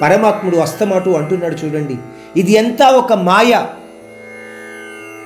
[0.00, 1.96] పరమాత్ముడు అస్తమాటు అంటున్నాడు చూడండి.
[2.40, 3.66] ఇది ఎంత ఒక మాయ?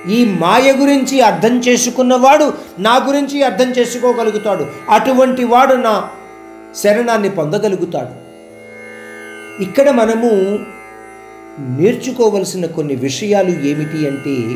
[0.09, 4.67] ఈ మాయ గురించి అర్థం చేసుకున్నవాడు నా గురించి అర్థం చేసుకోగలుగుతాడు.
[4.89, 6.09] అటువంటి వాడు నా
[6.75, 8.25] శరణాన్ని పొందగలుగుతాడు.
[9.61, 10.59] ఇక్కడ మనము
[11.81, 14.55] నేర్చుకోవలసిన కొన్ని విషయాలు ఏమిటి అంటే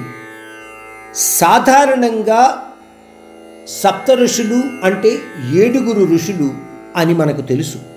[1.15, 2.65] సాధారణంగా
[3.67, 5.17] సప్త ఋషులు అంటే
[5.53, 6.51] ఏడుగురు ఋషులు
[6.95, 7.88] అని మనకు తెలుసు.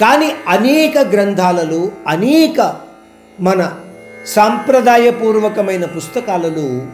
[0.00, 2.76] కానీ అనేక గ్రంథాలలో అనేక
[3.40, 3.72] మన
[4.26, 6.86] సాంప్రదాయపూర్వకమైన పుస్తకాలలో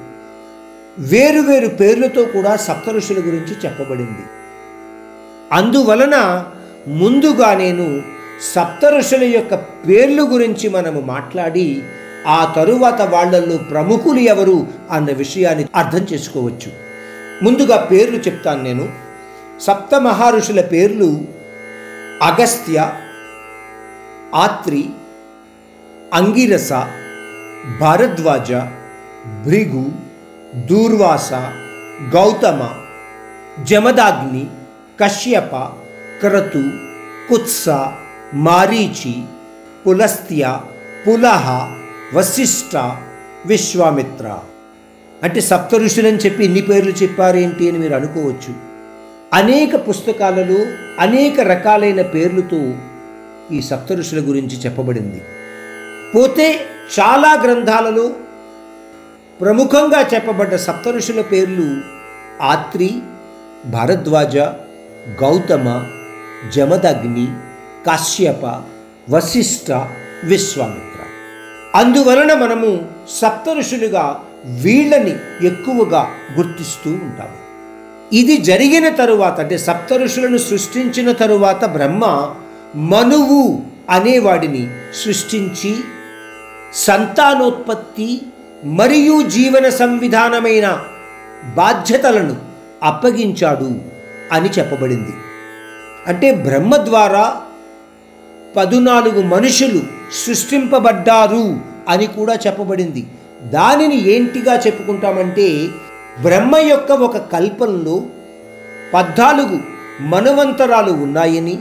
[0.98, 4.26] వేరువేరు పేర్లతో కూడా సప్త ఋషుల గురించి చెప్పబడింది.
[5.52, 6.44] అందువలన
[6.88, 8.02] ముందుగా నేను
[8.54, 11.82] సప్త ఋషుల యొక్క పేర్లు గురించి మనము మాట్లాడి
[12.26, 16.72] ఆ తరువాత వాళ్ళల్లో ప్రముఖులు ఎవరు అన్న విషయాన్ని అర్థం చేసుకోవచ్చు.
[17.42, 18.88] ముందుగా పేర్లు చెప్తాను నేను.
[19.60, 21.39] సప్త మహారుషుల పేర్లు
[22.22, 22.92] అగస్త్య
[24.34, 24.90] ఆత్రి
[26.14, 26.72] అంగిరస
[27.80, 28.52] భారద్వాజ
[29.46, 29.92] భృగు
[30.54, 31.32] దూర్వాస
[32.14, 32.70] గౌతమ
[33.62, 34.46] జమదాగ్ని
[35.04, 35.56] కశ్యప
[36.20, 36.70] క్రతు
[37.30, 37.68] కుత్స
[38.34, 39.22] మారీచి
[39.86, 40.60] పులస్త్య
[41.08, 41.68] పులహ
[42.14, 42.76] వశిష్ట
[43.46, 44.38] విశ్వామిత్ర.
[45.22, 48.69] అంటే సప్త ఋషులని చెప్పి ఇన్ని పేర్లు చెప్పారేంటి అని మీరు అనుకోవచ్చు.
[49.32, 50.66] అనేక పుస్తకాలలో
[50.98, 52.74] అనేక రకాలైన పేర్లతో
[53.52, 55.22] ఈ సప్త ఋషుల గురించి చెప్పబడింది.
[56.14, 56.60] పోతే
[57.00, 58.10] చాలా గ్రంథాలలో
[59.40, 61.80] ప్రముఖంగా చెప్పబడ్డ సప్త ఋషుల పేర్లు
[62.42, 62.90] ఆత్రి
[63.66, 64.36] భారద్వాజ
[65.22, 65.86] గౌతమ
[66.56, 67.26] జమదగ్ని
[67.86, 68.62] కాశ్యప
[69.10, 69.70] వశిష్ట
[70.24, 71.02] విశ్వామిత్ర.
[71.74, 77.39] అందువలన మనము సప్త ఋషులుగా వీళ్ళని ఎక్కువగా గుర్తిస్తూ ఉంటాము.
[78.12, 82.30] ఇది జరిగిన తరువాత అంటే సప్త ఋషులను సృష్టించిన తరువాత బ్రహ్మ
[82.76, 84.68] మనువు అనేవాడిని
[85.04, 85.76] సృష్టించి
[86.74, 88.20] సంతానోత్పత్తి
[88.64, 90.82] మరియు జీవన సంవిధానమైన
[91.54, 92.36] బాధ్యతలను
[92.82, 93.74] అప్పగించాడు
[94.32, 95.12] అని చెప్పబడింది.
[96.06, 97.36] అంటే బ్రహ్మ ద్వారా
[98.56, 99.82] పదునాలుగు మనుషులు
[100.26, 103.06] సృష్టింపబడ్డారు అని కూడా చెప్పబడింది.
[103.44, 105.68] దానిని ఏంటిగా చెప్పుకుంటామంటే
[106.22, 108.02] బ్రహ్మ యొక్క ఒక కల్పనలో
[108.94, 109.58] పద్నాలుగు
[110.00, 111.58] మనువంతరాలు ఉన్నాయని.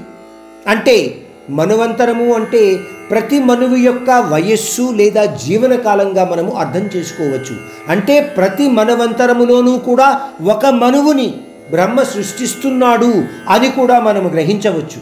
[0.68, 2.80] అంటే మనువంతరము అంటే
[3.10, 7.58] ప్రతి మనువు యొక్క వయస్సు లేదా జీవనకాలంగా మనము అర్థం చేసుకోవచ్చు.
[7.90, 11.34] అంటే ప్రతి మనవంతరములోనూ కూడా ఒక మనువుని
[11.70, 15.02] బ్రహ్మ సృష్టిస్తున్నాడు అని కూడా మనము గ్రహించవచ్చు.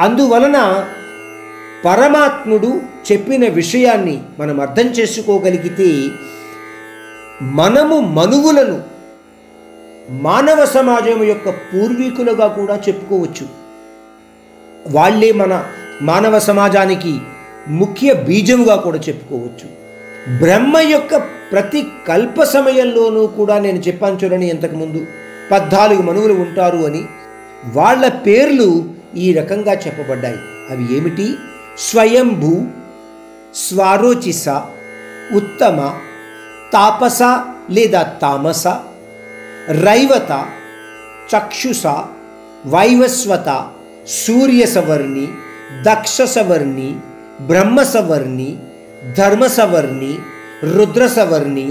[0.00, 0.86] అందువలన
[1.84, 2.80] పరమాత్ముడు
[3.12, 6.10] చెప్పిన విషయాన్ని మనం అర్థం చేసుకోగలిగితే
[7.42, 8.82] మనము మనువులను
[10.10, 13.48] మానవ సమాజం యొక్క పూర్వీకులుగా కూడా చెప్పుకోవచ్చు.
[14.86, 15.64] వాళ్ళే మన
[16.02, 17.18] మానవ సమాజానికి
[17.68, 19.78] ముఖ్య బీజముగా కూడా చెప్పుకోవచ్చు.
[20.38, 21.16] బ్రహ్మ యొక్క
[21.52, 25.06] ప్రతి కల్ప సమయంలోనూ కూడా నేను చెప్పాను చూడండి ఇంతకుముందు
[25.52, 27.04] పద్నాలుగు మనువులు ఉంటారు అని.
[27.72, 28.84] వాళ్ళ పేర్లు
[29.16, 30.38] ఈ రకంగా చెప్పబడ్డాయి.
[30.70, 31.34] అవి ఏమిటి?
[31.78, 32.64] స్వయంభూ
[33.54, 34.48] స్వారోచిస
[35.34, 35.94] ఉత్తమ
[36.72, 37.22] తాపస
[37.70, 38.66] లేదా తామస
[39.86, 40.32] రైవత
[41.30, 41.86] చక్షుష
[42.66, 43.48] వైవస్వత
[44.06, 45.26] సూర్యసవర్ణి
[45.82, 46.88] దక్షసవర్ణి
[47.40, 48.56] బ్రహ్మసవర్ణి
[49.18, 50.18] ధర్మసవర్ణి
[50.74, 51.66] రుద్రసవర్ణి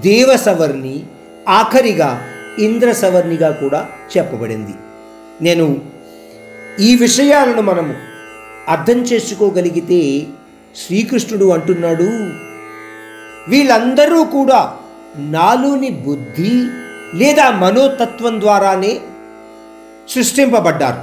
[0.00, 1.04] దేవసవర్ణి
[1.48, 2.10] ఆఖరిగా
[2.58, 4.74] ఇంద్రసవర్ణిగా కూడా చెప్పబడింది.
[5.42, 5.66] నేను
[6.80, 7.94] ఈ విషయాలను మనము
[8.68, 10.26] అర్థం చేసుకోగలిగితే
[10.76, 12.08] శ్రీకృష్ణుడు అంటున్నాడు
[13.50, 14.60] వీళ్ళందరూ కూడా
[15.18, 16.54] నాలోని బుద్ధి
[17.14, 18.92] లేదా మనోతత్వం ద్వారానే
[20.08, 21.02] సృష్టింపబడ్డారు.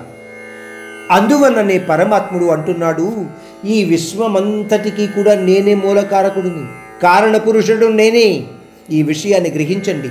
[1.13, 3.25] అందువలననే పరమాత్ముడు అంటున్నాడు
[3.65, 6.63] ఈ విశ్వమంతటికి కూడా నేనే మూలకారకుడిని
[7.03, 8.27] కారణ పురుషుడు నేనే.
[8.91, 10.09] ఈ విషయాన్ని గ్రహించండి.